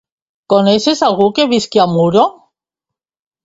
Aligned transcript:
Coneixes 0.53 1.03
algú 1.09 1.29
que 1.41 1.47
visqui 1.53 1.85
a 1.87 1.87
Muro? 1.95 2.27